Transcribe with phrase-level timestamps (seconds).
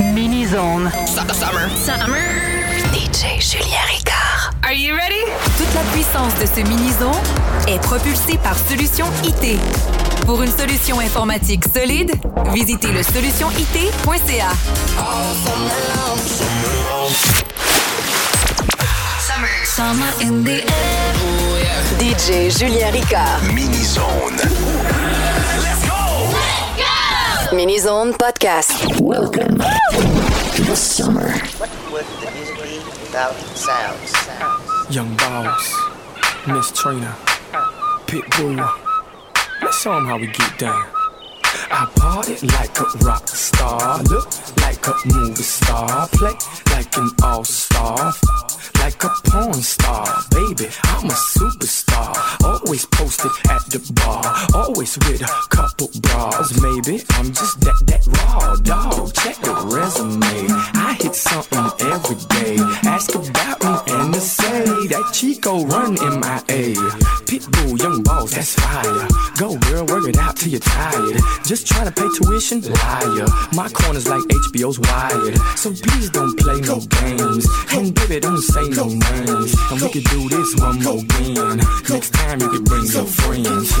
[0.00, 0.90] Mini Zone.
[1.06, 1.68] Summer.
[1.76, 2.18] Summer.
[2.92, 4.54] DJ Julien Ricard.
[4.64, 5.22] Are you ready?
[5.56, 7.12] Toute la puissance de ce mini-zone
[7.68, 9.58] est propulsée par Solution IT.
[10.26, 12.12] Pour une solution informatique solide,
[12.52, 14.50] visitez le solutionit.ca.
[19.64, 21.14] Summer in the air.
[21.98, 23.42] DJ Julien Ricard.
[23.52, 24.83] Mini-zone.
[27.56, 29.00] Mini-zone podcast.
[29.00, 31.30] Welcome to the summer.
[31.58, 34.12] What would the music be without sounds?
[34.94, 35.72] Young Boss,
[36.48, 37.14] Miss Trina,
[38.06, 38.58] Pitbull.
[39.62, 40.84] Let's show 'em how we get down.
[41.70, 44.28] I party like a rock star, look
[44.60, 46.34] like a movie star, play
[46.70, 48.12] like an all-star,
[48.78, 50.06] like a porn star.
[50.30, 52.12] Baby, I'm a superstar,
[52.44, 56.60] always posted at the bar, always with a couple bras.
[56.60, 59.14] Maybe I'm just that that raw dog.
[59.14, 62.56] Check the resume, I hit something every day.
[62.84, 66.74] Ask about me and they say that Chico run MIA.
[67.28, 69.08] Pitbull, young boss, that's fire.
[69.38, 71.16] Go girl, work it out till you're tired.
[71.46, 73.26] Just trying to pay tuition, liar.
[73.52, 75.36] My corner's like HBO's wired.
[75.58, 77.46] So please don't play no games.
[77.70, 79.54] And baby, don't say no names.
[79.70, 81.60] And we could do this one more again.
[81.90, 83.72] Next time you can bring your friends.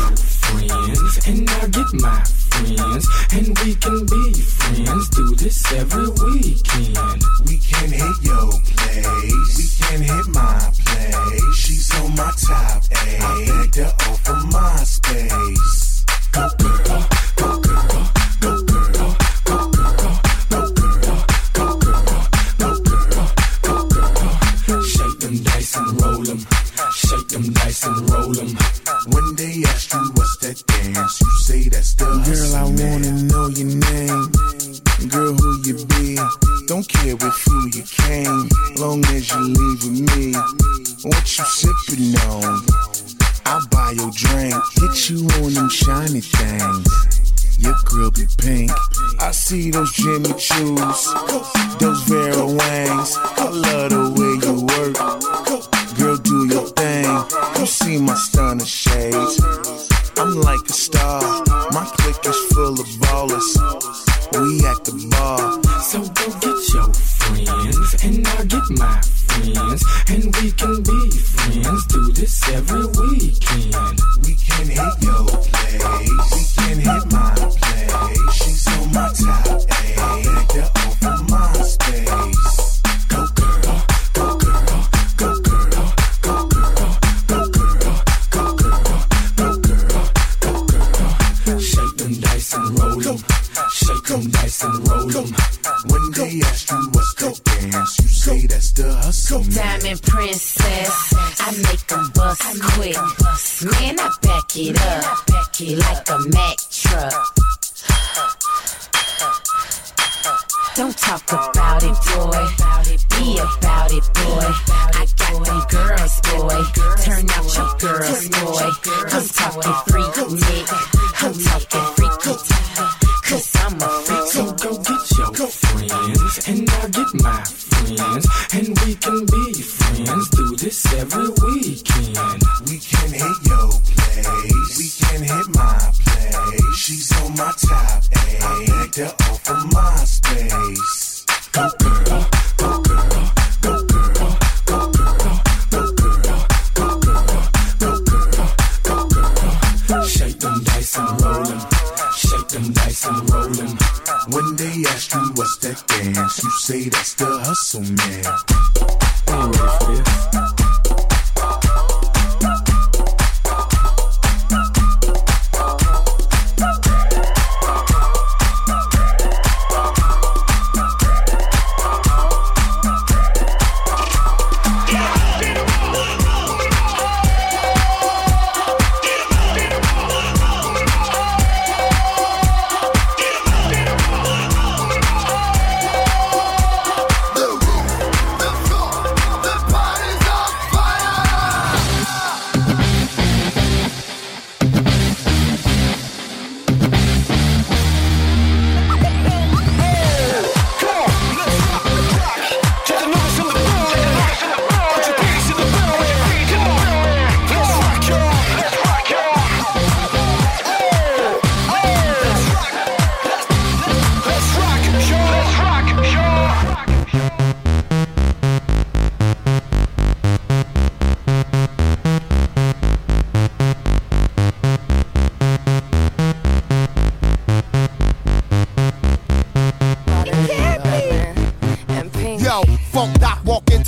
[0.44, 3.08] Friends, and I'll get my friends.
[3.32, 5.08] And we can be friends.
[5.08, 7.22] Do this every weekend.
[7.48, 9.56] We can hit your place.
[9.56, 11.56] We can hit my place.
[11.56, 13.18] She's on my top A.
[13.24, 16.04] I begged her off of MySpace.
[16.32, 16.83] Go girl,
[27.34, 28.56] them dice and roll 'em.
[29.08, 33.48] When they ask you what's that dance, you say that's the Girl, I wanna know
[33.48, 34.30] your name.
[35.08, 36.18] Girl, who you be?
[36.68, 40.32] Don't care with who you came, long as you leave with me.
[41.02, 42.62] What you sippin' on?
[43.46, 46.86] I'll buy your drink, hit you on them shiny things.
[47.58, 48.70] Your girl be pink.
[49.20, 53.16] I see those Jimmy Choos, those Vera Wangs.
[53.16, 54.94] I love the way you work.
[55.98, 56.43] Girl, do
[57.14, 59.40] You see my stunning shades.
[60.16, 61.22] I'm like a star.
[61.70, 63.50] My clique is full of ballers.
[64.32, 65.62] We at the bar.
[65.80, 70.93] So go get your friends, and I'll get my friends, and we can be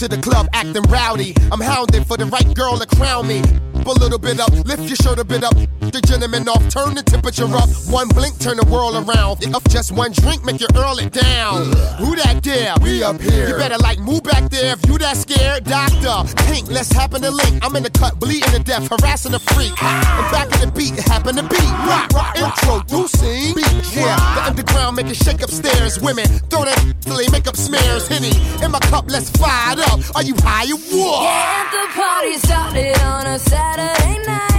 [0.09, 1.35] to the club acting rowdy.
[1.51, 3.41] I'm hounded for the right girl to crown me.
[3.87, 5.55] A little bit up, lift your shirt a bit up
[5.93, 7.69] the gentleman off, turn the temperature up.
[7.91, 9.45] One blink, turn the world around.
[9.55, 11.67] Up just one drink, make you earl it down.
[11.99, 12.75] Who that there?
[12.83, 13.49] We up here.
[13.49, 15.65] You better like move back there if you that scared.
[15.65, 17.65] Doctor, pink, let's happen to link.
[17.65, 19.75] I'm in the cut, bleeding to death, harassing the freak.
[19.83, 23.97] And back in the beat, it happen to be rock, rock, introducing beat.
[23.97, 26.01] Yeah, the underground make it shake upstairs.
[26.01, 28.09] Women, throw that till they make up smears.
[28.09, 28.33] Henny
[28.65, 30.01] in my cup, let's fire it up.
[30.17, 31.23] Are you high or what?
[31.23, 34.56] Yeah, the party started on a Saturday night.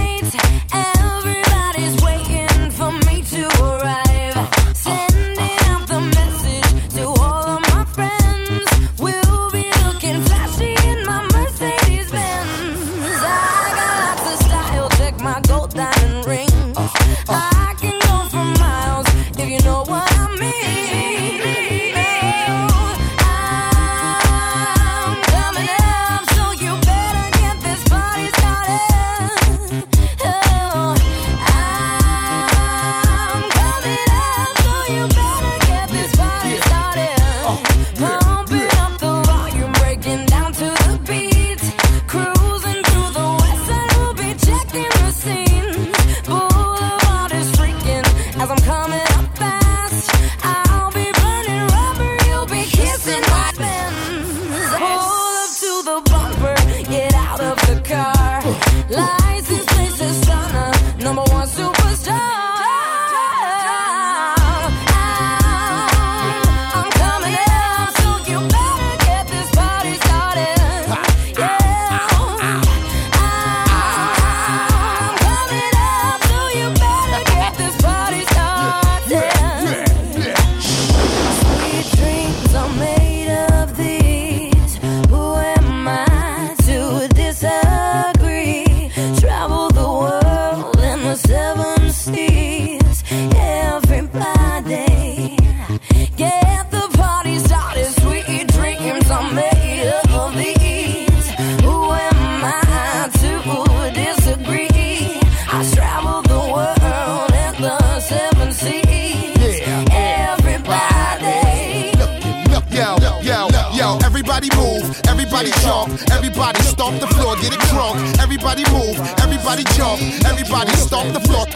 [117.48, 117.96] get it drunk.
[118.20, 121.46] Everybody move, everybody jump, everybody stomp the floor.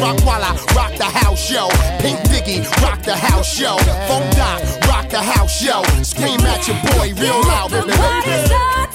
[0.00, 1.68] Rock Walla, rock the house, yo.
[2.00, 3.76] Pink Diggy, rock the house, yo.
[4.08, 5.82] Funk Dot rock the house, yo.
[6.02, 8.87] Scream at your boy real loud, baby.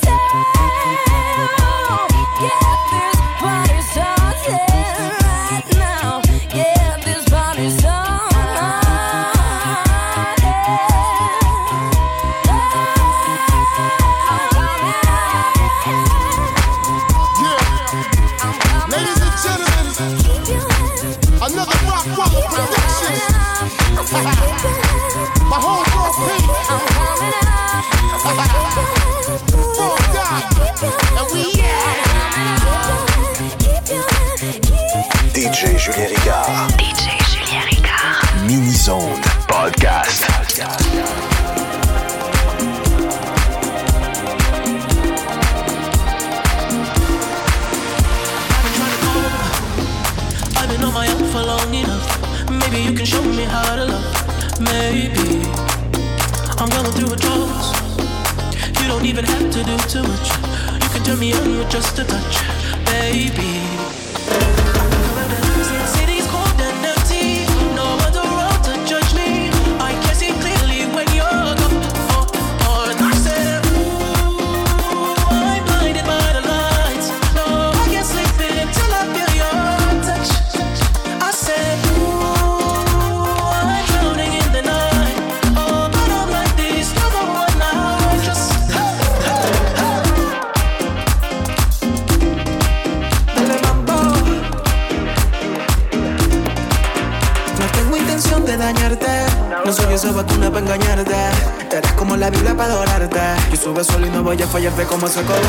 [105.04, 105.43] como se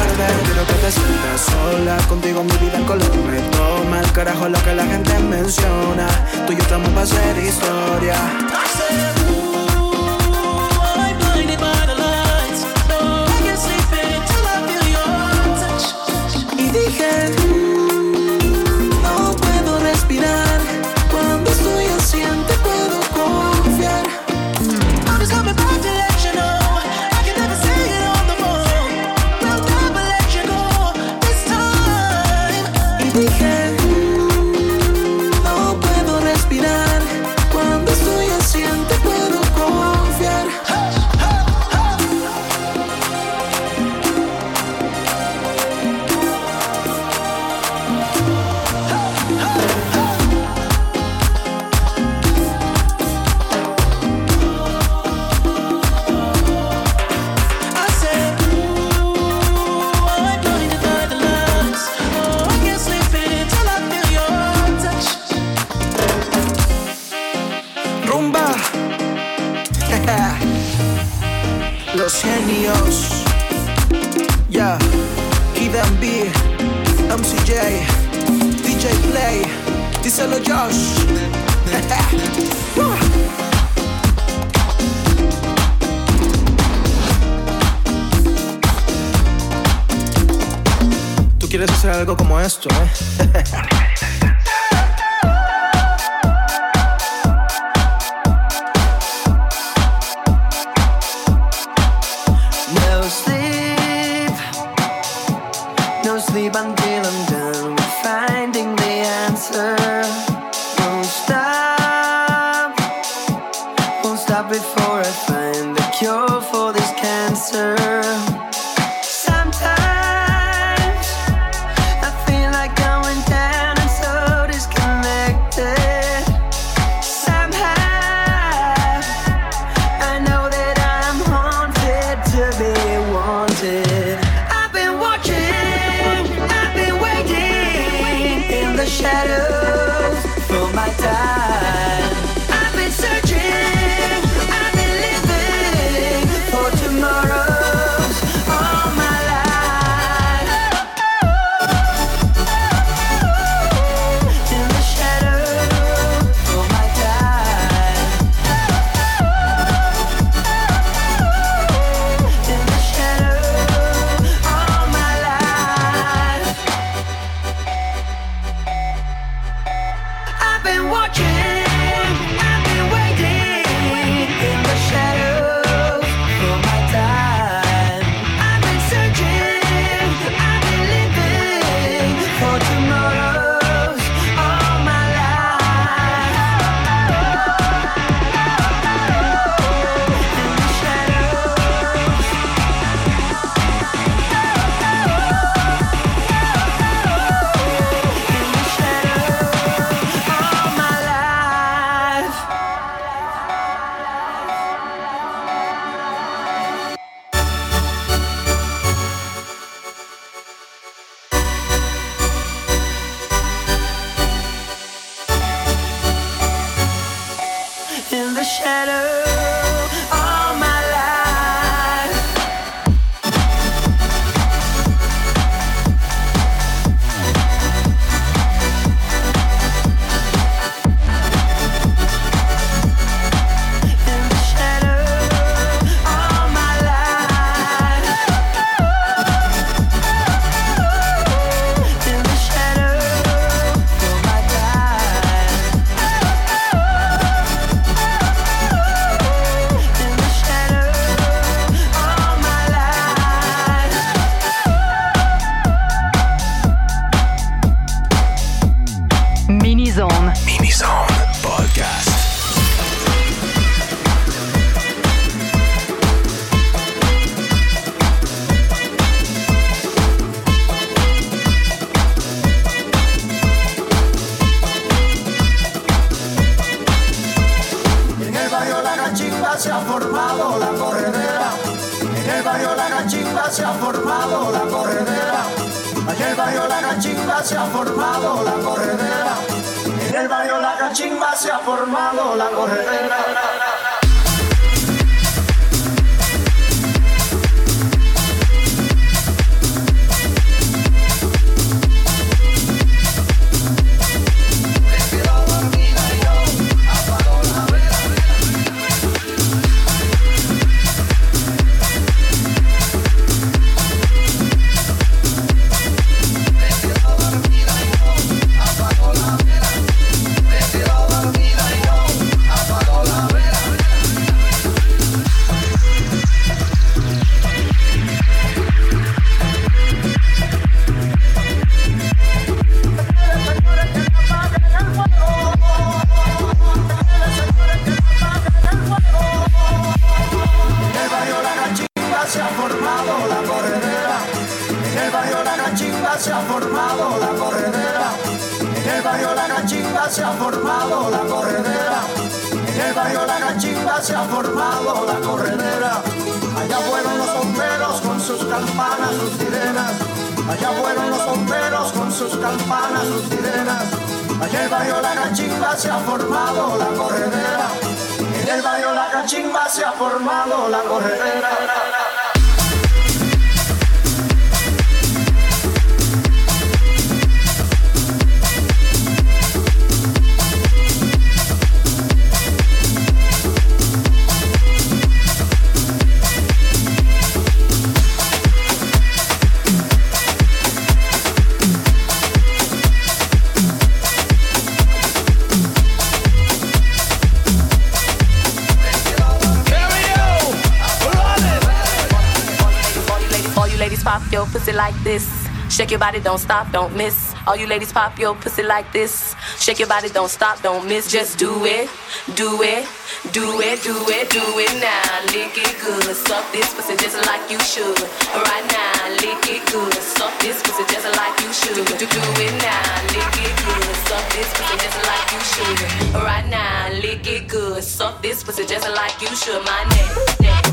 [406.24, 407.34] don't stop, don't miss.
[407.46, 409.36] All you ladies pop your pussy like this.
[409.60, 411.12] Shake your body, don't stop, don't miss.
[411.12, 411.90] Just do it,
[412.34, 412.88] do it,
[413.30, 415.04] do it, do it, do it now.
[415.36, 418.00] Lick it good, suck this pussy just like you should.
[418.32, 421.84] Right now, lick it good, suck this pussy just like you should.
[421.86, 422.80] Do, do, do it now,
[423.12, 426.24] lick it good, suck this pussy just like you should.
[426.24, 429.62] Right now, lick it good, suck this pussy just like you should.
[429.62, 430.63] My neck,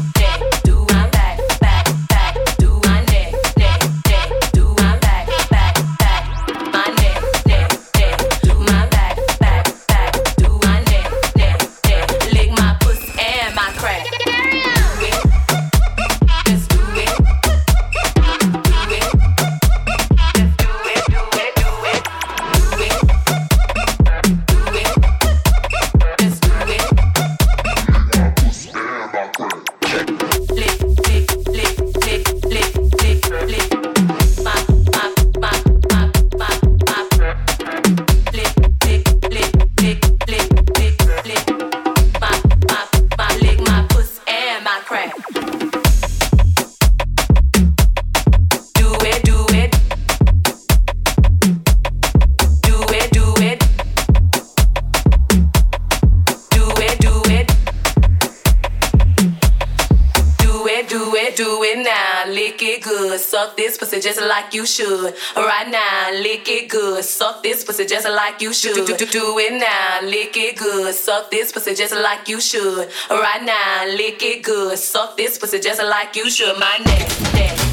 [64.32, 65.14] like you should.
[65.36, 67.04] Right now, lick it good.
[67.04, 68.76] Suck this pussy just like you should.
[68.76, 70.08] Do, do, do it now.
[70.08, 70.94] Lick it good.
[70.96, 72.90] Suck this pussy just like you should.
[73.10, 74.78] Right now, lick it good.
[74.78, 76.58] Suck this pussy just like you should.
[76.58, 77.71] My neck, neck,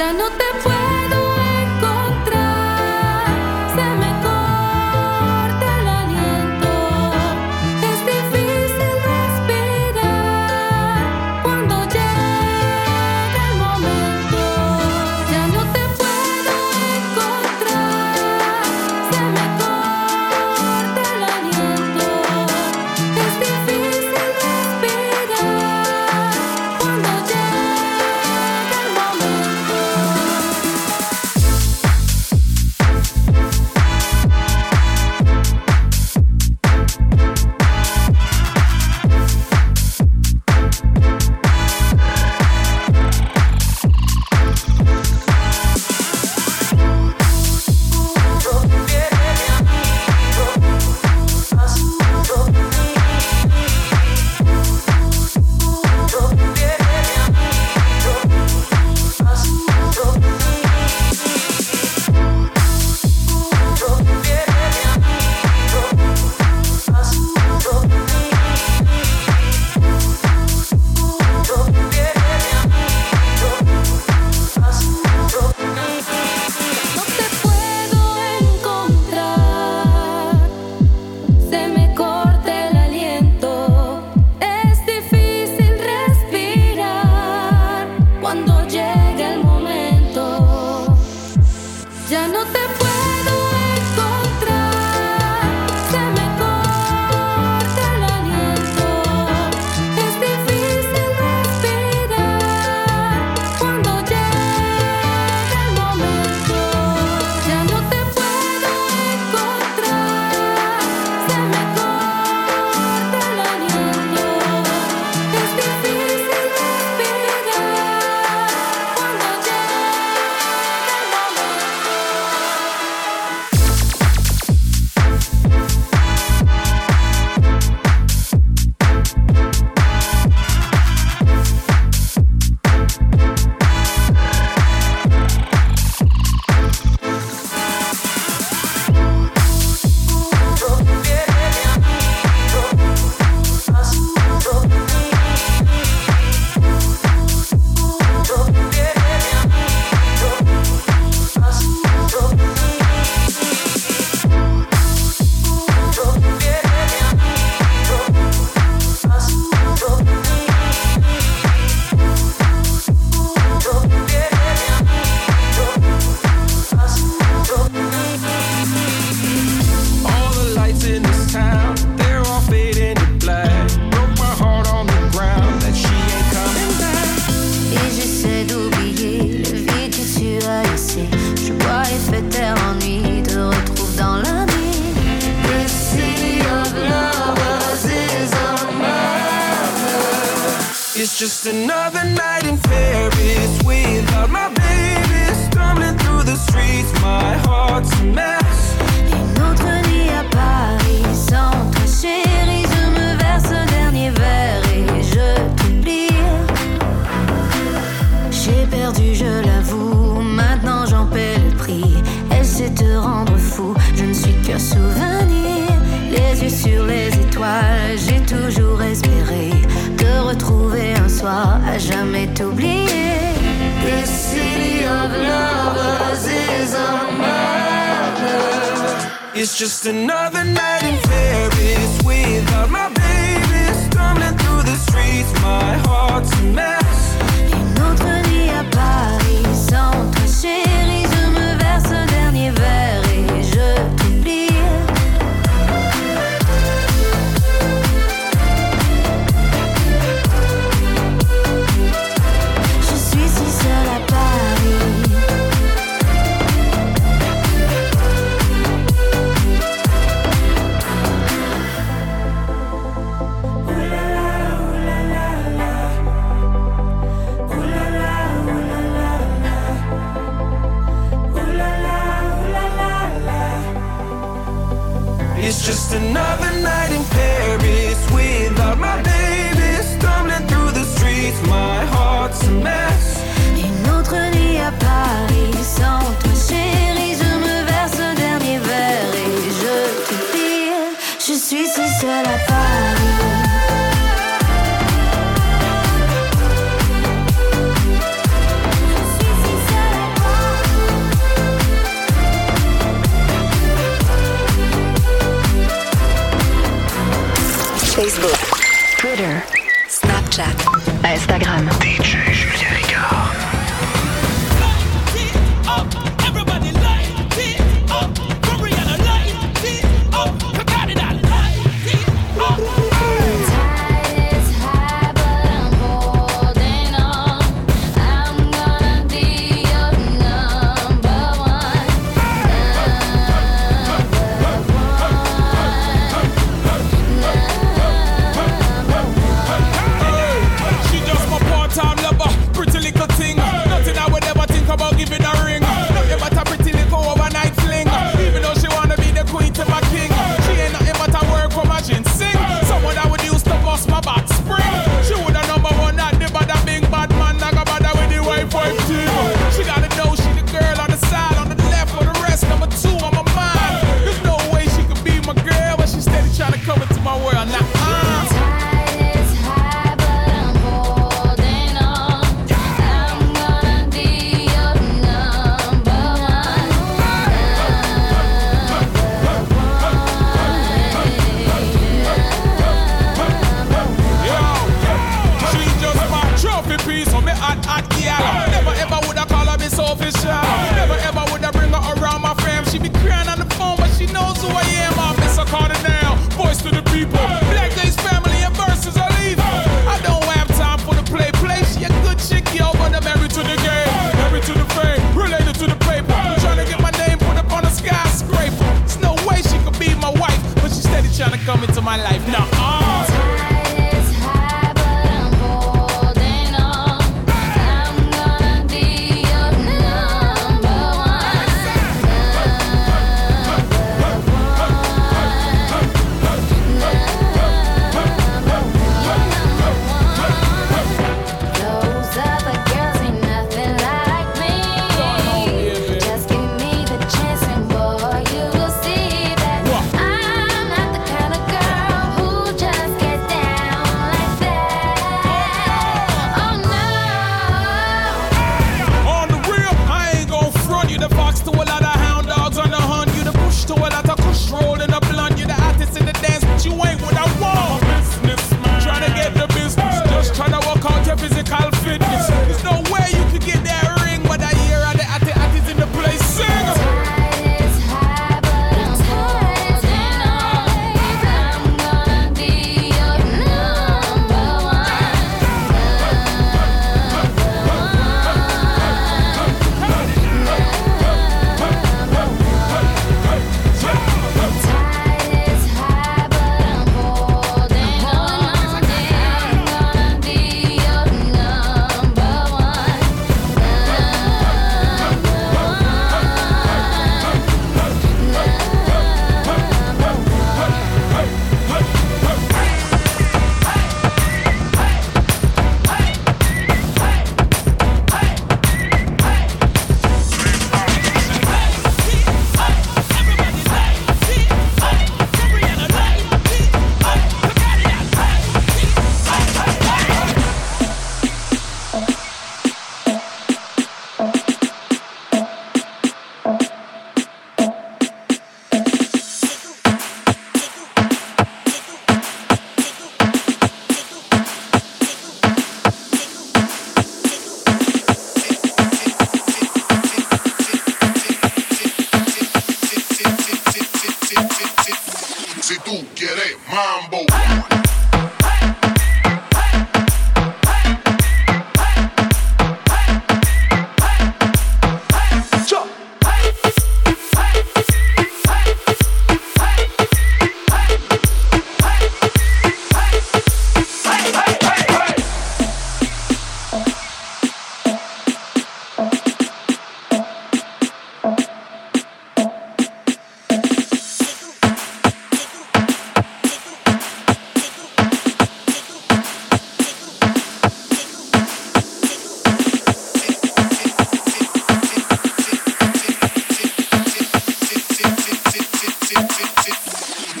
[0.00, 0.79] Ya no te puedo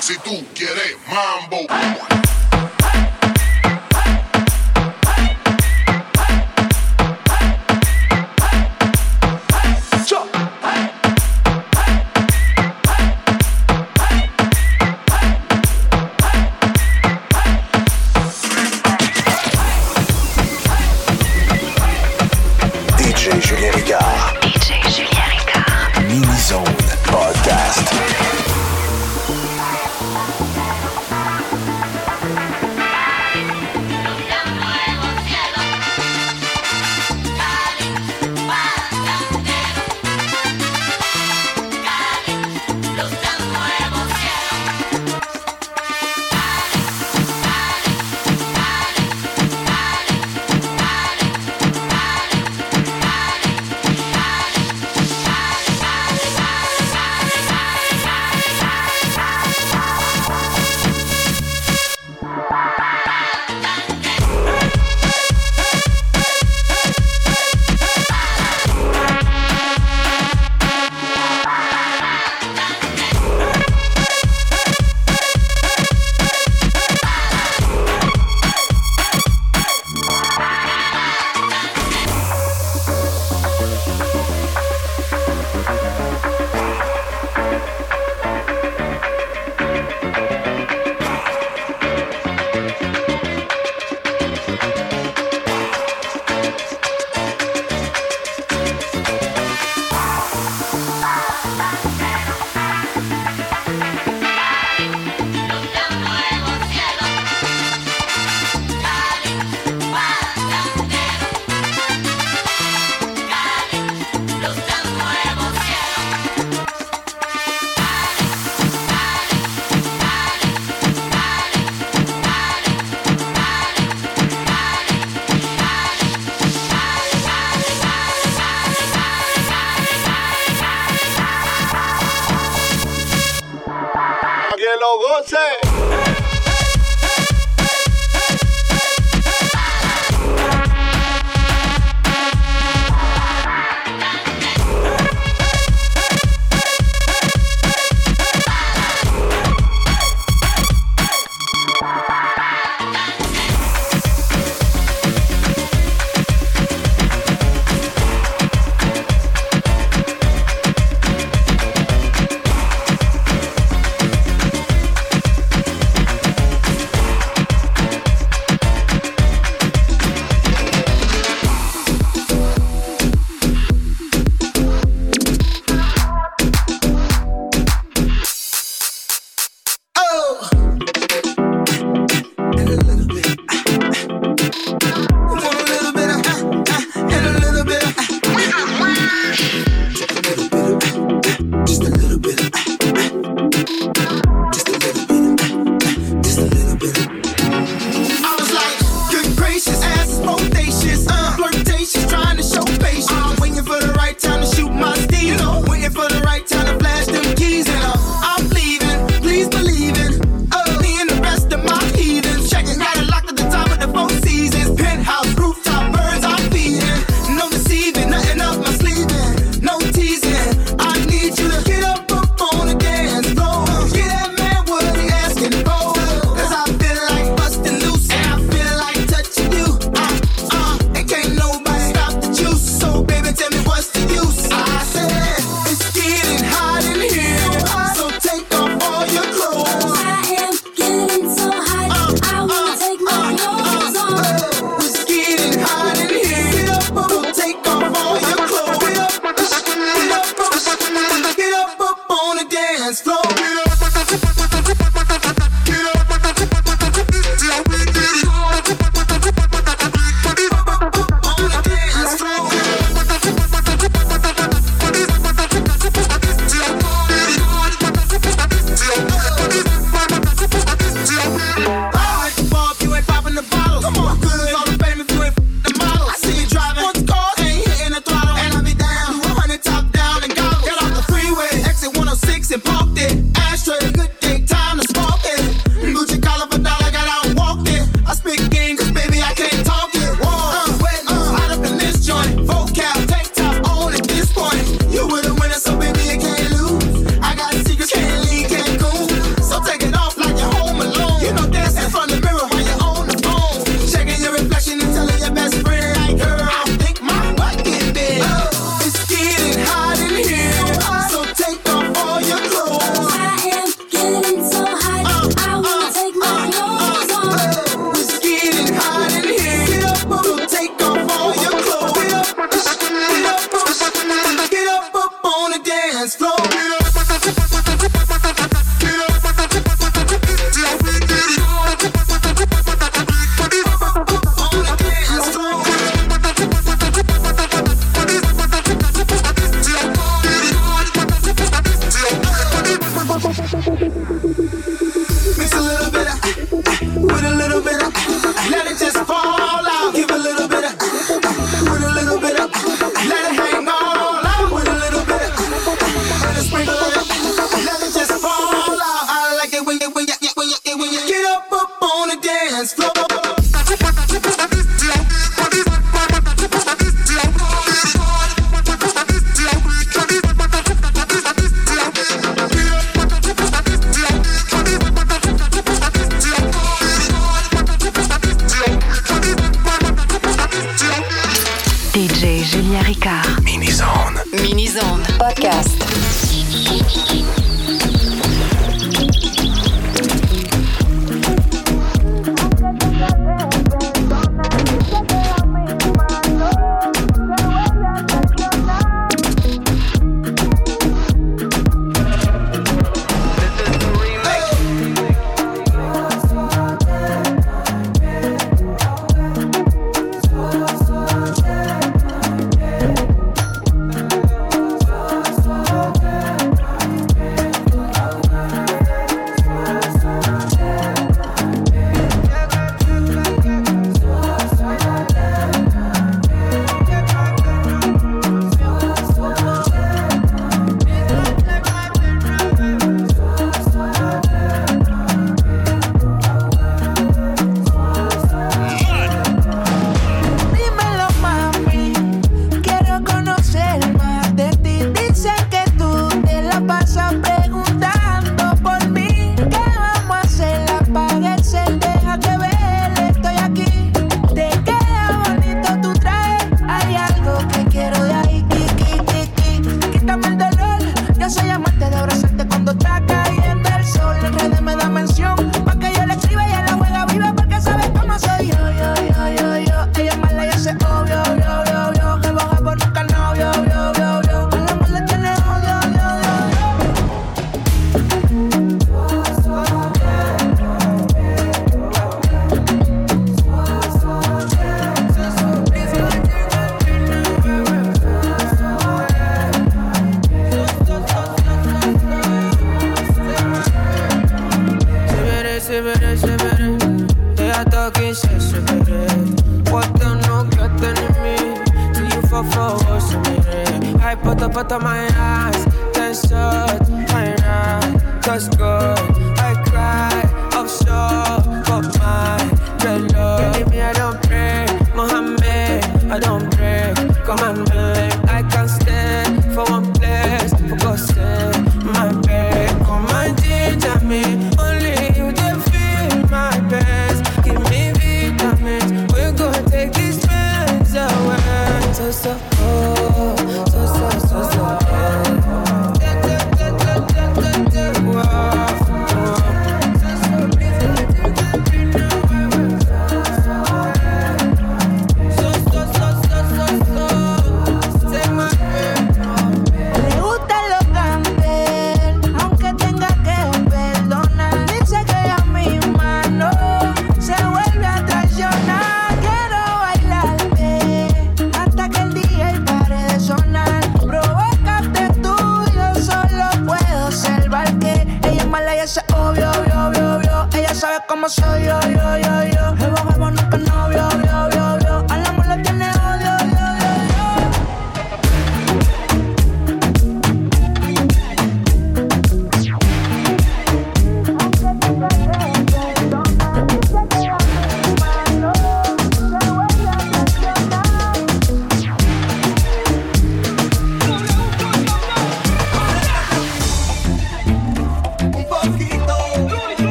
[0.00, 2.19] Si tú quieres mambo.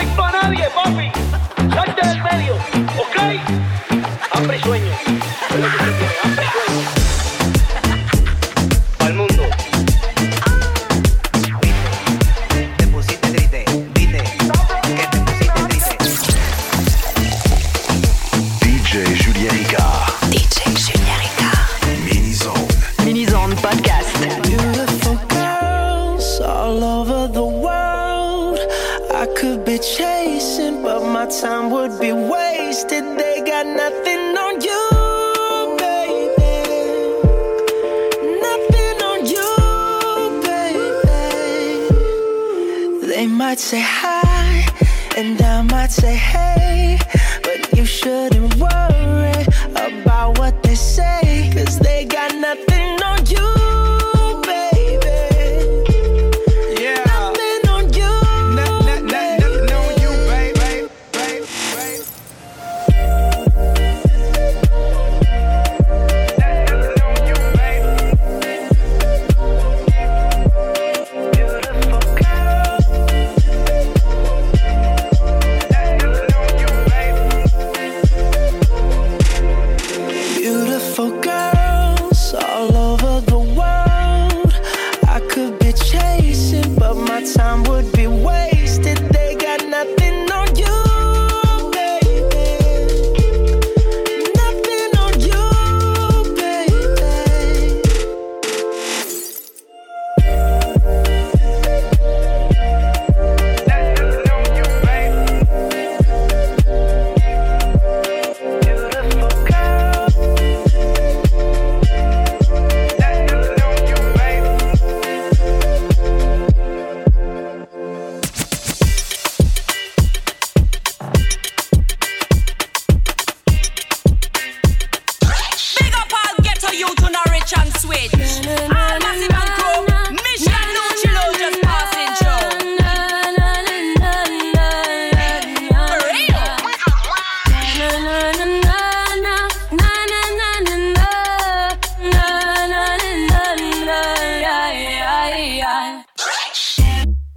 [0.00, 1.39] Hay para nadie, papi.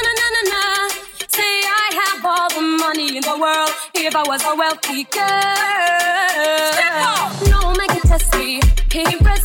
[3.41, 3.71] World.
[3.95, 5.25] If I was a wealthy girl,
[7.49, 8.61] no man can test me.
[8.93, 9.40] Impress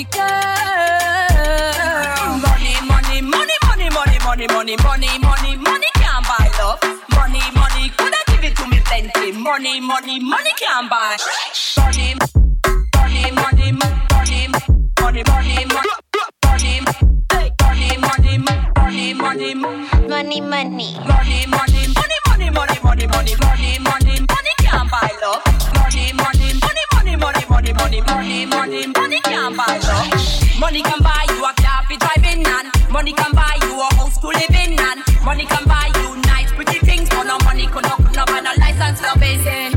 [0.00, 1.40] wealthy girl.
[2.40, 6.80] Money, money, money, money, money, money, money, money, money, money can't buy love.
[7.14, 9.32] Money, money, coulda give it to me plenty.
[9.32, 11.16] Money, money, money can't buy.
[11.76, 12.14] Money,
[12.94, 14.48] money, money, money,
[15.00, 15.66] money, money, money,
[16.44, 16.80] money,
[17.32, 20.40] hey, money, money, money, money, Money, money.
[20.40, 25.49] money, money, money, money, money, money, money, money, money, money can't buy love.
[27.74, 30.58] Money, money, money, money, money, can't buy love.
[30.58, 34.18] Money can buy you a car for driving and money can buy you a house
[34.18, 37.82] to live in and money can buy you nice pretty things, but no money could
[37.84, 39.74] not could not buy no license for basic.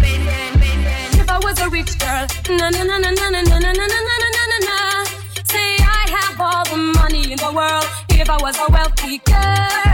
[1.19, 2.27] If I was a rich girl,
[2.57, 5.05] na na na na na na na na na na na na na.
[5.45, 7.85] Say I have all the money in the world.
[8.09, 9.92] If I was a wealthy girl,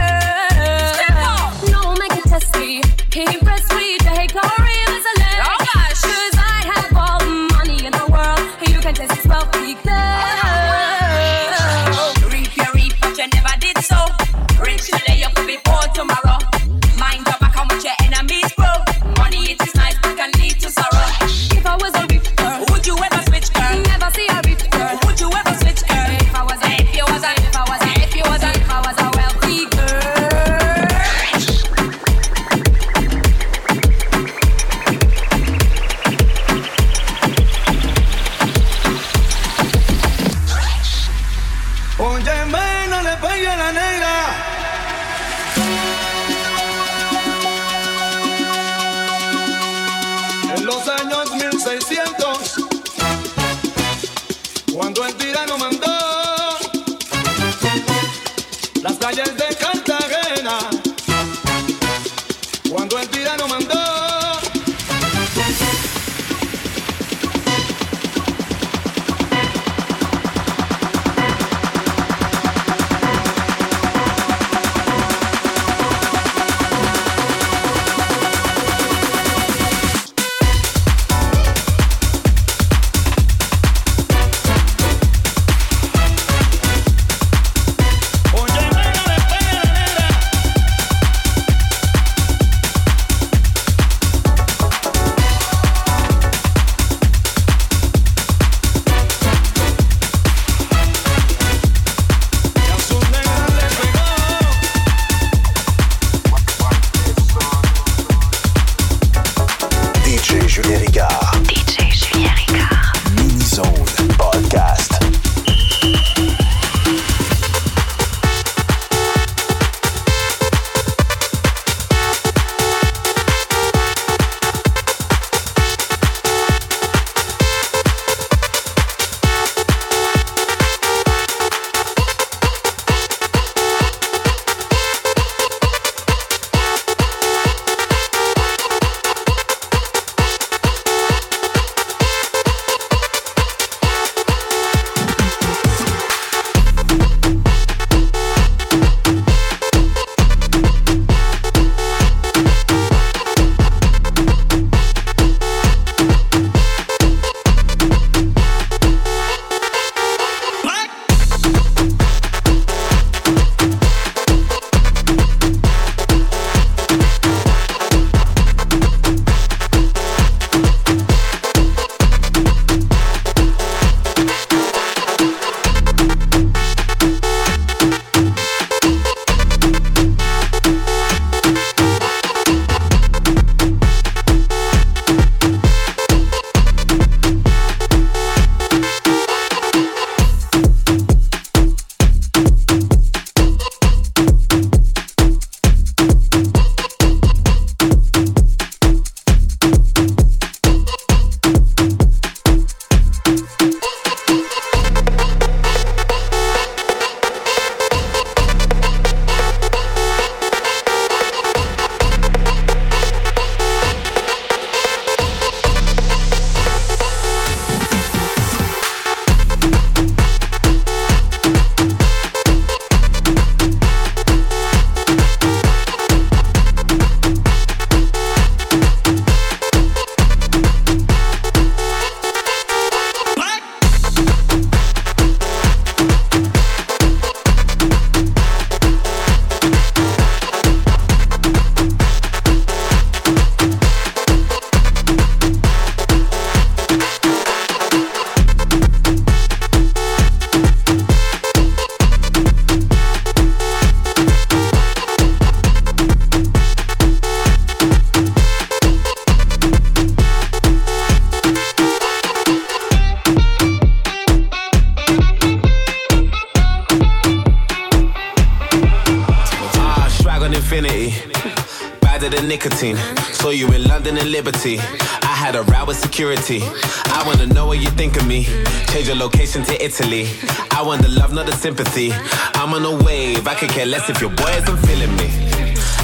[283.80, 285.28] care less if your boy isn't feeling me.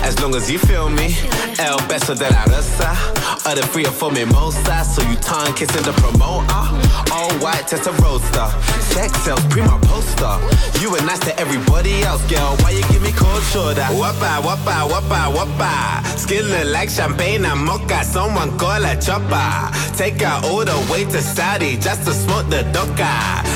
[0.03, 1.09] As long as you feel me,
[1.59, 2.91] El beso de la rosa,
[3.47, 4.85] or the free or four mimosa.
[4.85, 6.65] So you tongue kissing the promoter,
[7.13, 8.49] all white test a roadster.
[8.95, 10.35] Sex sells prima poster.
[10.81, 12.57] You were nice to everybody else, girl.
[12.63, 13.87] Why you give me cold shoulder?
[14.01, 15.96] Wappa, wappa, wappa, wappa.
[16.27, 18.03] Skin look like champagne and mocha.
[18.03, 19.71] Someone call a chopper.
[19.97, 23.13] Take her all the way to Saudi just to smoke the doka.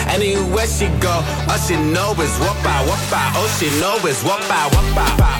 [0.06, 1.10] Anywhere she go,
[1.50, 3.34] all she know is wappa, wappa.
[3.34, 5.39] All she know is wappa, wappa.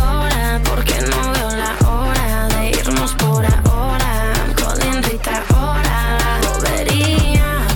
[0.00, 4.34] Ahora, porque no veo la hora de irnos por ahora.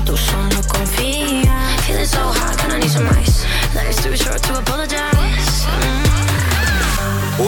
[0.05, 1.55] Tú solo confía.
[1.87, 3.45] Feeling so hot, gonna need some ice.
[3.75, 5.67] Life's too short to apologize.
[5.81, 7.47] Mm.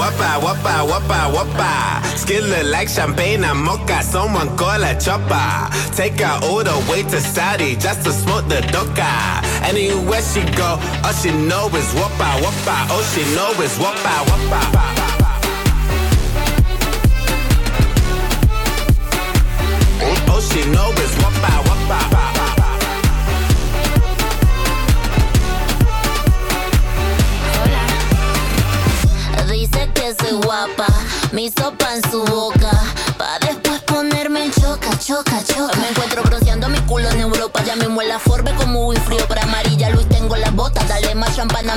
[2.16, 4.02] Skin like champagne and mocha.
[4.02, 5.68] Someone call a chopper.
[5.94, 9.45] Take her all the way to Saudi just to smoke the doka.
[9.66, 12.90] Anywhere she go, all she know is wappa, wappa.
[12.90, 14.95] All she know is wappa, wappa.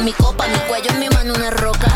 [0.03, 1.91] mi copa, mi cuello mi mano una roca.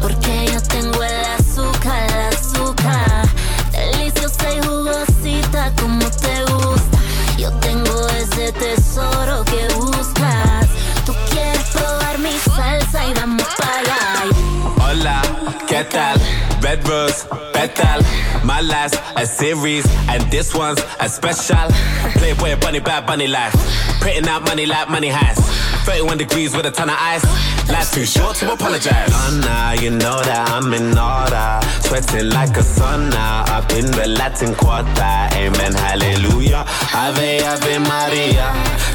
[0.00, 3.28] Porque yo tengo el azúcar, el azúcar.
[3.72, 6.98] Deliciosa y jugosita como te gusta.
[7.36, 10.68] Yo tengo ese tesoro que buscas.
[11.04, 14.88] Tú quieres probar mi salsa y vamos para allá.
[14.88, 15.22] Hola,
[15.66, 16.20] ¿qué tal?
[16.60, 18.04] Bed Rose, petal.
[18.50, 21.70] My last a series, and this one's a special.
[22.18, 23.54] Playboy bunny, bad bunny life.
[24.00, 25.38] Printing out money like money has.
[25.86, 27.22] 31 degrees with a ton of ice.
[27.70, 29.08] Life's too short to apologize.
[29.08, 31.60] Donna, you know that I'm in order.
[31.86, 35.14] Sweating like a sauna up in the Latin Quarter.
[35.38, 36.64] Amen, hallelujah.
[36.92, 38.50] Ave, Ave Maria.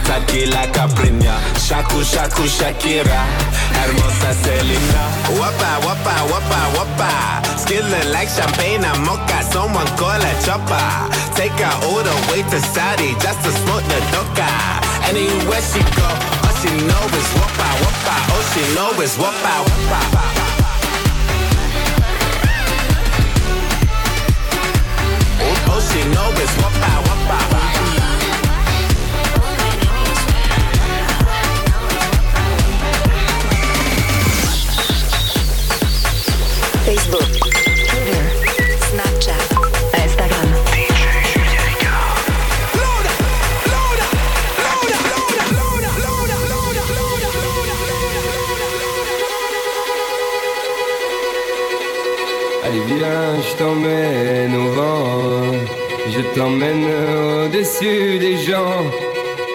[0.06, 1.36] Tequila Capriña.
[1.58, 3.22] Shaku, Shaku, Shakira.
[3.78, 5.04] Hermosa Selena.
[5.40, 7.10] Wapa, wapa, wapa, wapa.
[7.58, 9.42] Skillin' like champagne and mocha.
[9.52, 10.88] Someone call a chopper.
[11.36, 14.50] Take her all the way to Saudi just to smoke the doka.
[15.10, 16.08] Anywhere she go,
[16.44, 18.16] all she know is wapa, wapa.
[18.34, 20.02] All she know is wapa, wapa.
[25.70, 26.92] All she know is wapa,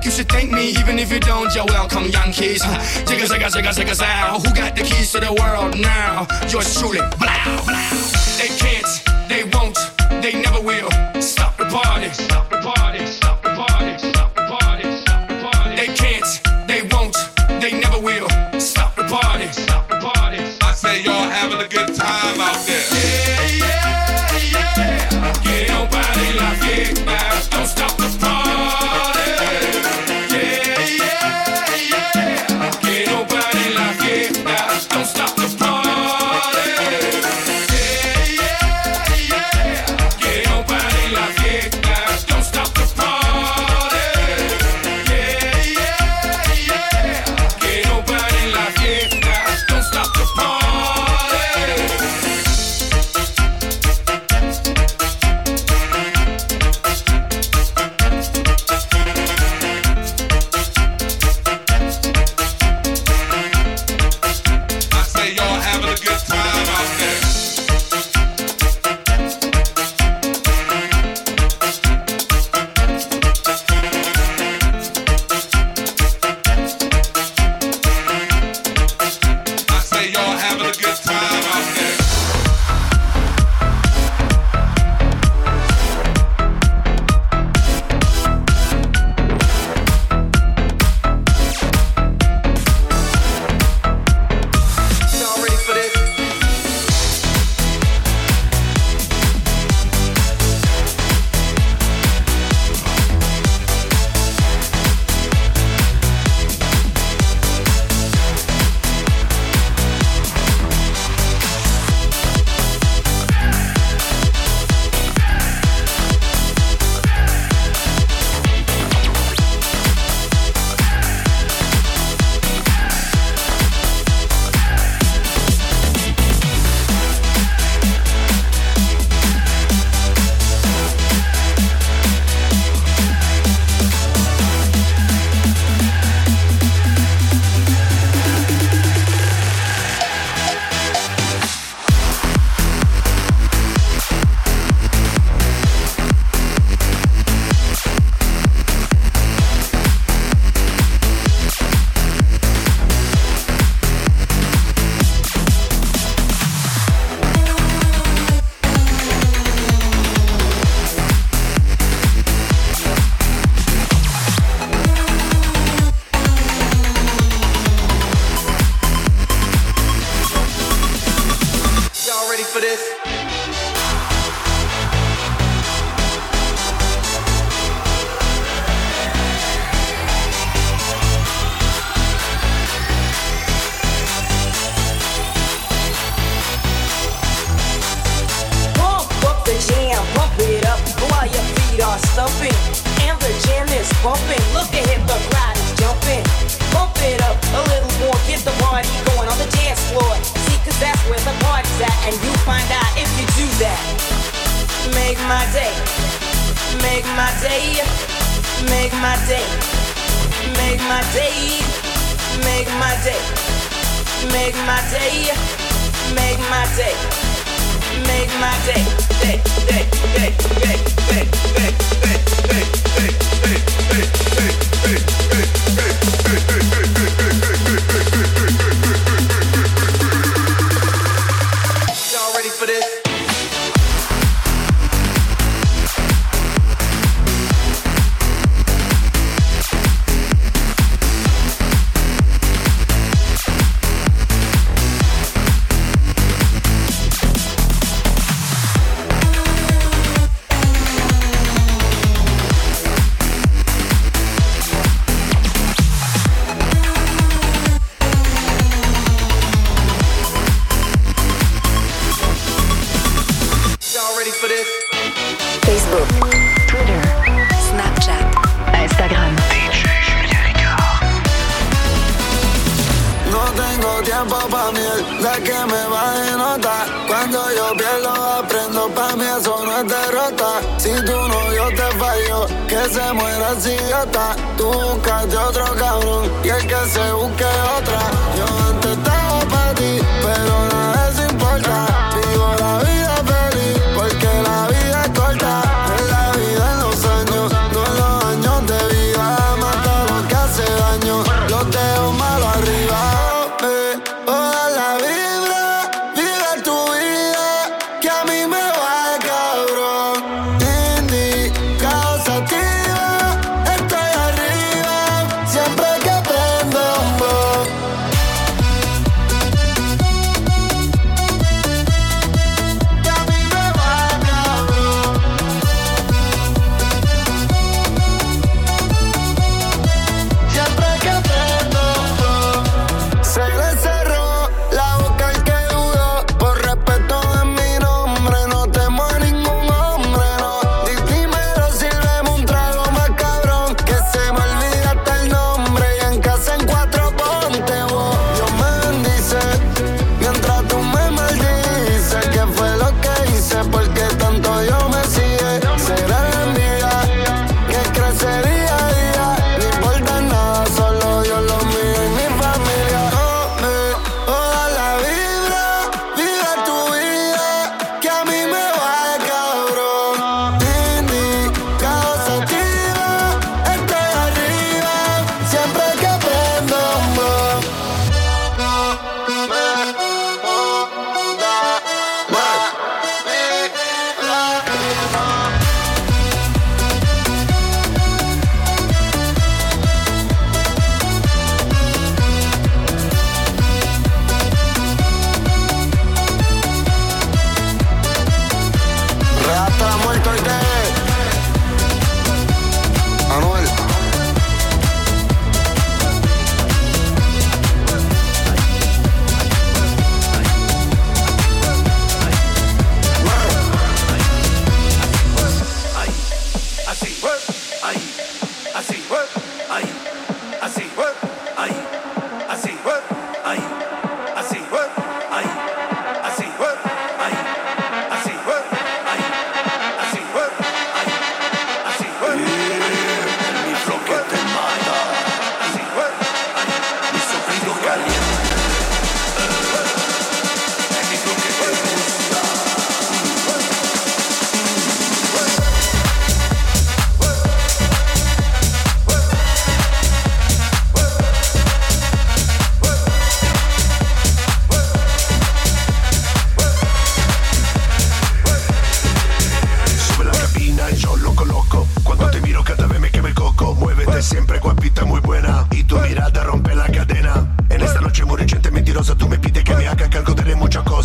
[0.00, 1.54] like you should thank me, even if you don't.
[1.54, 2.62] You're welcome, Yankees.
[2.62, 6.26] Jigga, jigga, jigga, jigga, Who got the keys to the world now?
[6.48, 7.00] Yours truly.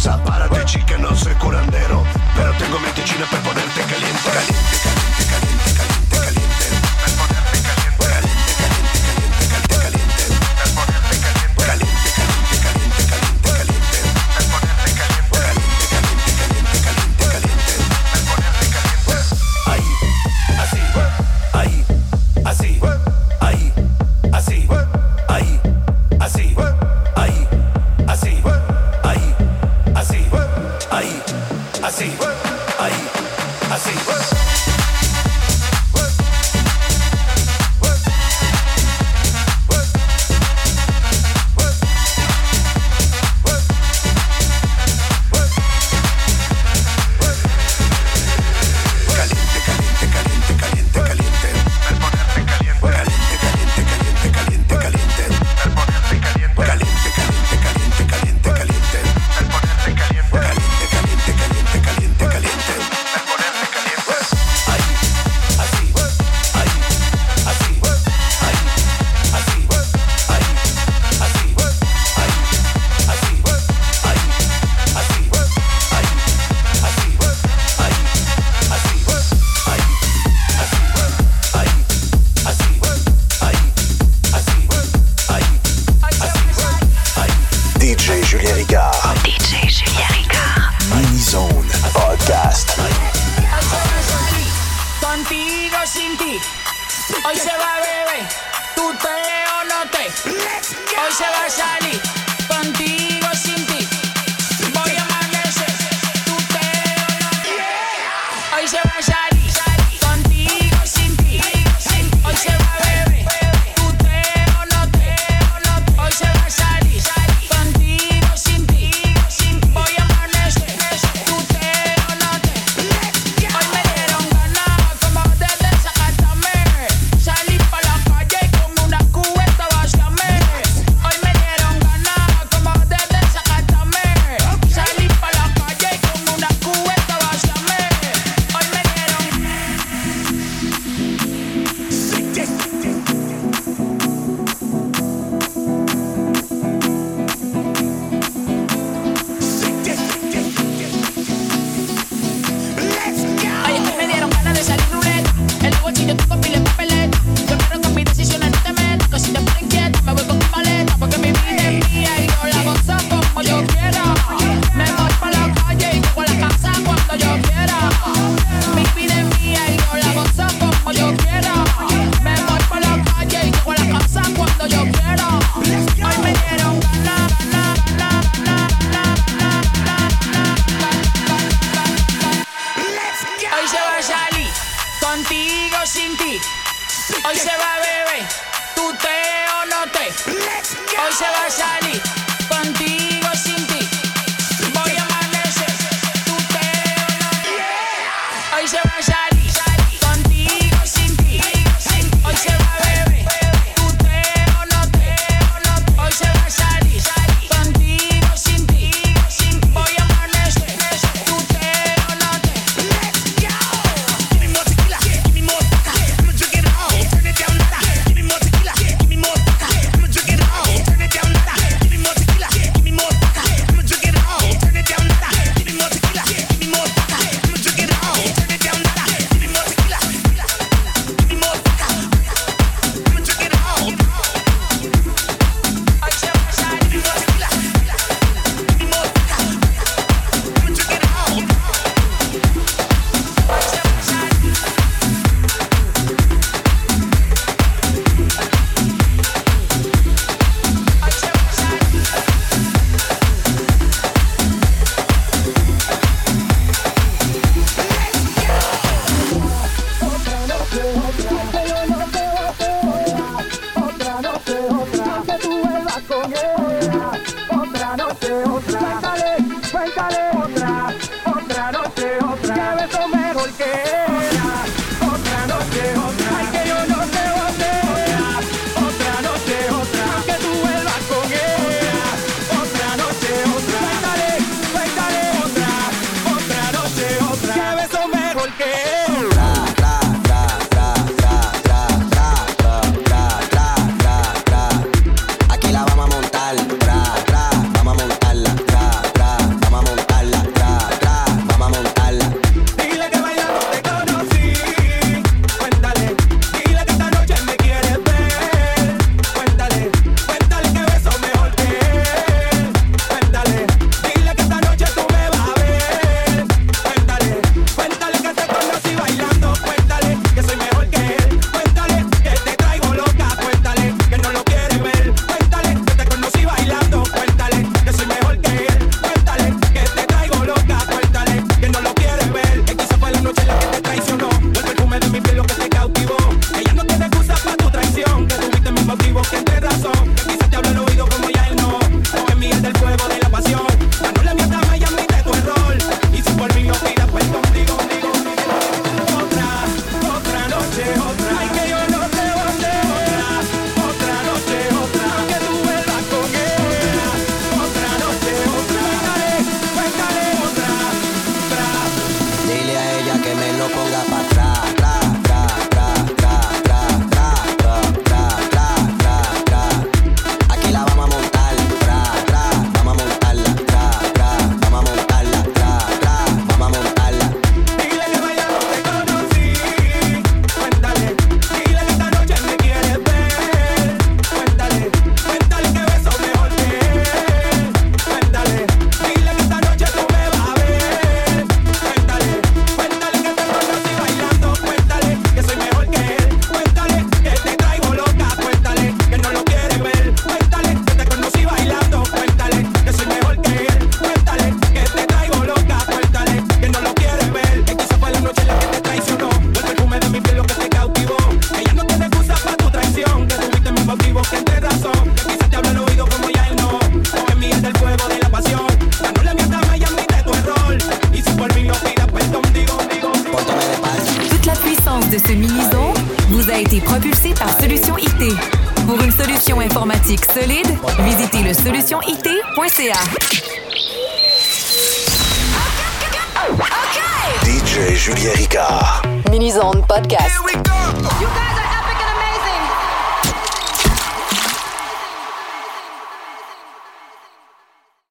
[0.06, 1.00] Zapárate, chica,